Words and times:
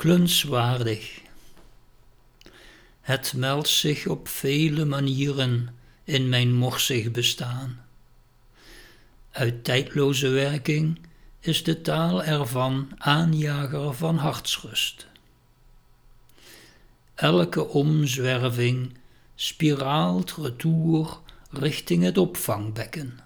klunswaardig. 0.00 1.20
Het 3.00 3.32
meldt 3.36 3.68
zich 3.68 4.06
op 4.06 4.28
vele 4.28 4.84
manieren 4.84 5.76
in 6.04 6.28
mijn 6.28 6.54
morsig 6.54 7.10
bestaan. 7.10 7.84
Uit 9.30 9.64
tijdloze 9.64 10.28
werking 10.28 10.98
is 11.40 11.64
de 11.64 11.80
taal 11.80 12.22
ervan 12.24 12.90
aanjager 12.98 13.94
van 13.94 14.16
hartsrust. 14.16 15.06
Elke 17.14 17.68
omzwerving 17.68 18.96
spiraalt 19.34 20.32
retour 20.32 21.18
richting 21.50 22.02
het 22.02 22.18
opvangbekken, 22.18 23.18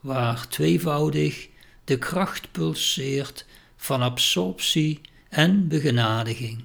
waar 0.00 0.48
tweevoudig 0.48 1.48
de 1.84 1.98
kracht 1.98 2.52
pulseert 2.52 3.46
van 3.76 4.02
absorptie 4.02 5.00
en 5.34 5.68
begenadiging. 5.68 6.62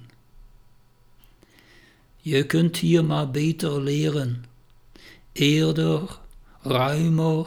Je 2.16 2.46
kunt 2.46 2.76
hier 2.76 3.04
maar 3.04 3.30
beter 3.30 3.82
leren, 3.82 4.44
eerder, 5.32 6.18
ruimer, 6.62 7.46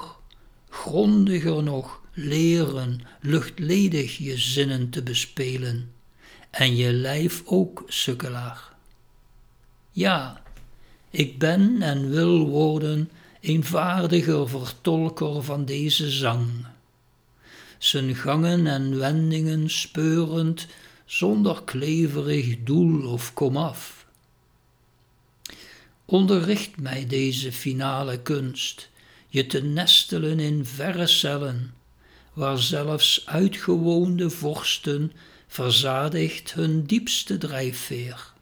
grondiger 0.70 1.64
nog 1.64 2.02
leren 2.14 3.02
luchtledig 3.22 4.18
je 4.18 4.38
zinnen 4.38 4.90
te 4.90 5.04
bespelen 5.04 5.92
en 6.50 6.76
je 6.76 6.94
lijf 6.94 7.42
ook, 7.46 7.84
sukkelaar. 7.88 8.74
Ja, 9.92 10.42
ik 11.10 11.40
ben 11.40 11.82
en 11.82 12.10
wil 12.10 12.48
worden 12.48 13.10
eenvaardiger 13.40 14.50
vertolker 14.50 15.44
van 15.44 15.66
deze 15.66 16.10
zang, 16.10 16.50
zijn 17.78 18.16
gangen 18.16 18.68
en 18.68 18.98
wendingen 19.00 19.70
speurend 19.70 20.68
zonder 21.18 21.64
kleverig 21.64 22.64
doel 22.64 23.12
of 23.12 23.34
komaf. 23.34 24.06
Onderricht 26.06 26.80
mij 26.80 27.08
deze 27.08 27.52
finale 27.52 28.22
kunst, 28.22 28.90
je 29.28 29.46
te 29.46 29.62
nestelen 29.62 30.40
in 30.40 30.66
verre 30.66 31.08
cellen, 31.08 31.74
waar 32.34 32.58
zelfs 32.58 33.26
uitgewoonde 33.26 34.30
vorsten 34.30 35.12
verzadigt 35.48 36.54
hun 36.54 36.86
diepste 36.86 37.38
drijfveer. 37.38 38.34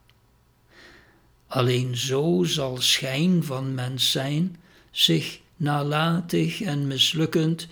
Alleen 1.48 1.98
zo 1.98 2.44
zal 2.44 2.78
schijn 2.78 3.44
van 3.44 3.74
mens 3.74 4.12
zijn 4.12 4.58
zich 4.92 5.40
nalatig 5.56 6.62
en 6.62 6.88
mislukkend 6.88 7.68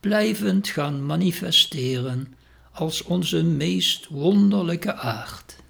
blijvend 0.00 0.68
gaan 0.68 1.06
manifesteren 1.06 2.34
als 2.72 3.02
onze 3.02 3.42
meest 3.42 4.06
wonderlijke 4.08 4.94
aard. 4.94 5.61